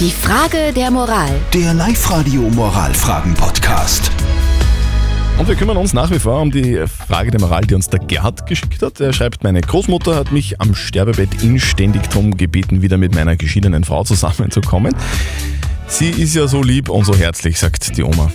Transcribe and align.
Die 0.00 0.10
Frage 0.10 0.72
der 0.74 0.90
Moral. 0.90 1.30
Der 1.52 1.72
Live-Radio 1.72 2.42
Moralfragen-Podcast. 2.50 4.10
Und 5.38 5.46
wir 5.46 5.54
kümmern 5.54 5.76
uns 5.76 5.92
nach 5.92 6.10
wie 6.10 6.18
vor 6.18 6.40
um 6.40 6.50
die 6.50 6.82
Frage 7.06 7.30
der 7.30 7.40
Moral, 7.40 7.62
die 7.62 7.76
uns 7.76 7.88
der 7.88 8.00
Gerhard 8.00 8.44
geschickt 8.48 8.82
hat. 8.82 8.98
Er 8.98 9.12
schreibt, 9.12 9.44
meine 9.44 9.60
Großmutter 9.60 10.16
hat 10.16 10.32
mich 10.32 10.60
am 10.60 10.74
Sterbebett 10.74 11.44
inständig 11.44 12.08
darum 12.08 12.36
gebeten, 12.36 12.82
wieder 12.82 12.96
mit 12.96 13.14
meiner 13.14 13.36
geschiedenen 13.36 13.84
Frau 13.84 14.02
zusammenzukommen. 14.02 14.96
Sie 15.86 16.10
ist 16.10 16.34
ja 16.34 16.48
so 16.48 16.60
lieb 16.60 16.88
und 16.88 17.04
so 17.04 17.14
herzlich, 17.14 17.60
sagt 17.60 17.96
die 17.96 18.02
Oma. 18.02 18.32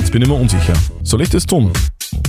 Jetzt 0.00 0.10
bin 0.10 0.22
ich 0.22 0.28
mir 0.28 0.34
unsicher. 0.34 0.72
Soll 1.02 1.20
ich 1.20 1.28
das 1.28 1.44
tun? 1.44 1.70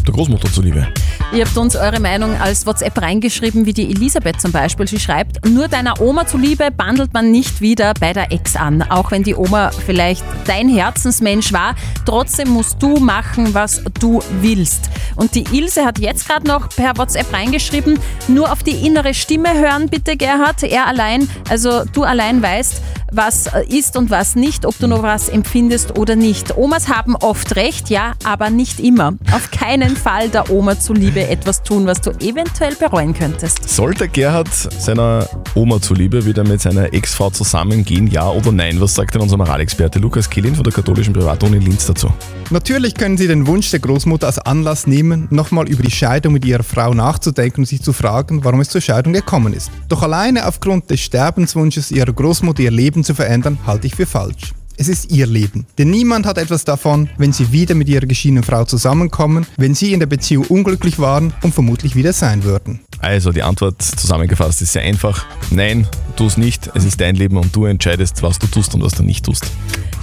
Der 0.05 0.13
Großmutter 0.13 0.51
zuliebe. 0.51 0.85
Ihr 1.33 1.45
habt 1.45 1.57
uns 1.57 1.75
eure 1.75 1.99
Meinung 1.99 2.39
als 2.39 2.65
WhatsApp 2.65 3.01
reingeschrieben, 3.01 3.65
wie 3.65 3.73
die 3.73 3.91
Elisabeth 3.91 4.39
zum 4.39 4.53
Beispiel. 4.53 4.87
Sie 4.87 4.99
schreibt, 4.99 5.45
nur 5.45 5.67
deiner 5.67 5.99
Oma 5.99 6.25
zuliebe 6.25 6.71
bandelt 6.71 7.13
man 7.13 7.31
nicht 7.31 7.59
wieder 7.59 7.93
bei 7.99 8.13
der 8.13 8.31
Ex 8.31 8.55
an. 8.55 8.81
Auch 8.81 9.11
wenn 9.11 9.23
die 9.23 9.35
Oma 9.35 9.71
vielleicht 9.71 10.23
dein 10.45 10.69
Herzensmensch 10.69 11.51
war, 11.51 11.75
trotzdem 12.05 12.49
musst 12.49 12.81
du 12.81 12.95
machen, 12.95 13.53
was 13.53 13.83
du 13.99 14.21
willst. 14.39 14.89
Und 15.17 15.35
die 15.35 15.43
Ilse 15.51 15.83
hat 15.85 15.99
jetzt 15.99 16.29
gerade 16.29 16.47
noch 16.47 16.69
per 16.69 16.97
WhatsApp 16.97 17.31
reingeschrieben, 17.33 17.99
nur 18.29 18.49
auf 18.49 18.63
die 18.63 18.87
innere 18.87 19.13
Stimme 19.13 19.53
hören 19.53 19.89
bitte 19.89 20.15
Gerhard. 20.15 20.63
Er 20.63 20.87
allein, 20.87 21.29
also 21.49 21.83
du 21.91 22.03
allein 22.03 22.41
weißt, 22.41 22.81
was 23.11 23.49
ist 23.69 23.95
und 23.97 24.09
was 24.09 24.35
nicht, 24.35 24.65
ob 24.65 24.77
du 24.79 24.87
noch 24.87 25.03
was 25.03 25.29
empfindest 25.29 25.97
oder 25.97 26.15
nicht. 26.15 26.57
Omas 26.57 26.87
haben 26.87 27.15
oft 27.15 27.55
recht, 27.55 27.89
ja, 27.89 28.13
aber 28.23 28.49
nicht 28.49 28.79
immer. 28.79 29.13
Auf 29.31 29.51
keinen 29.51 29.95
Fall 29.95 30.29
der 30.29 30.49
Oma 30.49 30.79
zuliebe 30.79 31.27
etwas 31.27 31.63
tun, 31.63 31.87
was 31.87 32.01
du 32.01 32.11
eventuell 32.19 32.75
bereuen 32.75 33.13
könntest. 33.13 33.67
Sollte 33.69 34.07
Gerhard 34.07 34.53
seiner 34.53 35.27
Oma 35.55 35.81
zuliebe 35.81 36.25
wieder 36.25 36.43
mit 36.43 36.61
seiner 36.61 36.93
Ex-Frau 36.93 37.29
zusammengehen, 37.29 38.07
ja 38.07 38.29
oder 38.29 38.51
nein? 38.51 38.79
Was 38.81 38.95
sagt 38.95 39.15
denn 39.15 39.21
unser 39.21 39.37
Moralexperte 39.37 39.99
Lukas 39.99 40.29
Kehlin 40.29 40.55
von 40.55 40.63
der 40.63 40.73
katholischen 40.73 41.13
Privatuni 41.13 41.59
Linz 41.59 41.85
dazu? 41.85 42.11
Natürlich 42.49 42.95
können 42.95 43.17
Sie 43.17 43.27
den 43.27 43.45
Wunsch 43.45 43.69
der 43.71 43.79
Großmutter 43.79 44.27
als 44.27 44.39
Anlass 44.39 44.87
nehmen, 44.87 45.27
nochmal 45.31 45.67
über 45.67 45.83
die 45.83 45.91
Scheidung 45.91 46.33
mit 46.33 46.45
Ihrer 46.45 46.63
Frau 46.63 46.93
nachzudenken 46.93 47.61
und 47.61 47.65
sich 47.65 47.81
zu 47.81 47.91
fragen, 47.91 48.43
warum 48.45 48.61
es 48.61 48.69
zur 48.69 48.79
Scheidung 48.79 49.11
gekommen 49.11 49.53
ist. 49.53 49.69
Doch 49.89 50.01
alleine 50.01 50.47
aufgrund 50.47 50.89
des 50.89 51.01
Sterbenswunsches 51.01 51.91
Ihrer 51.91 52.13
Großmutter 52.13 52.63
ihr 52.63 52.71
Leben 52.71 52.96
zu 53.03 53.13
verändern, 53.13 53.59
halte 53.65 53.87
ich 53.87 53.95
für 53.95 54.05
falsch. 54.05 54.53
Es 54.79 54.87
ist 54.89 55.11
ihr 55.11 55.25
Leben. 55.25 55.65
Denn 55.79 55.89
niemand 55.89 56.27
hat 56.27 56.37
etwas 56.37 56.63
davon, 56.63 57.09
wenn 57.17 57.33
sie 57.33 57.51
wieder 57.51 57.73
mit 57.73 57.89
ihrer 57.89 58.05
geschiedenen 58.05 58.43
Frau 58.43 58.63
zusammenkommen, 58.63 59.47
wenn 59.57 59.73
sie 59.73 59.91
in 59.91 59.99
der 59.99 60.05
Beziehung 60.05 60.45
unglücklich 60.45 60.99
waren 60.99 61.33
und 61.41 61.53
vermutlich 61.53 61.95
wieder 61.95 62.13
sein 62.13 62.43
würden. 62.43 62.81
Also 62.99 63.31
die 63.31 63.43
Antwort 63.43 63.81
zusammengefasst 63.81 64.61
ist 64.61 64.73
sehr 64.73 64.81
einfach. 64.83 65.25
Nein, 65.51 65.87
tu 66.15 66.25
es 66.25 66.37
nicht. 66.37 66.69
Es 66.73 66.83
ist 66.83 66.99
dein 66.99 67.15
Leben 67.15 67.37
und 67.37 67.55
du 67.55 67.65
entscheidest, 67.65 68.23
was 68.23 68.39
du 68.39 68.47
tust 68.47 68.73
und 68.73 68.83
was 68.83 68.93
du 68.93 69.03
nicht 69.03 69.25
tust. 69.25 69.45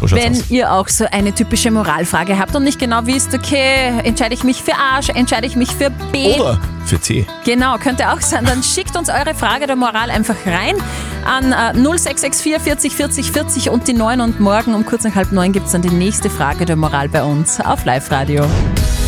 So 0.00 0.16
Wenn 0.16 0.32
aus. 0.32 0.50
ihr 0.50 0.72
auch 0.72 0.88
so 0.88 1.06
eine 1.10 1.32
typische 1.32 1.70
Moralfrage 1.70 2.38
habt 2.38 2.54
und 2.54 2.64
nicht 2.64 2.78
genau 2.78 3.06
wisst, 3.06 3.32
okay, 3.32 3.92
entscheide 4.02 4.34
ich 4.34 4.44
mich 4.44 4.62
für 4.62 4.72
A, 4.74 5.00
entscheide 5.14 5.46
ich 5.46 5.56
mich 5.56 5.70
für 5.70 5.90
B. 6.12 6.34
Oder 6.34 6.60
für 6.84 7.00
C. 7.00 7.26
Genau, 7.44 7.78
könnte 7.78 8.10
auch 8.10 8.20
sein. 8.20 8.44
Dann 8.44 8.62
schickt 8.62 8.96
uns 8.96 9.08
eure 9.08 9.34
Frage 9.34 9.66
der 9.66 9.76
Moral 9.76 10.10
einfach 10.10 10.36
rein 10.46 10.76
an 11.24 11.52
äh, 11.52 11.72
0664 11.78 12.62
40 12.62 12.94
40 12.94 13.32
40 13.32 13.70
und 13.70 13.88
die 13.88 13.94
9 13.94 14.20
und 14.20 14.40
morgen 14.40 14.74
um 14.74 14.84
kurz 14.84 15.04
nach 15.04 15.14
halb 15.14 15.32
neun 15.32 15.52
gibt 15.52 15.66
es 15.66 15.72
dann 15.72 15.82
die 15.82 15.88
nächste 15.88 16.28
Frage 16.28 16.66
der 16.66 16.76
Moral 16.76 17.08
bei 17.08 17.22
uns 17.22 17.60
auf 17.60 17.84
Live-Radio. 17.84 18.44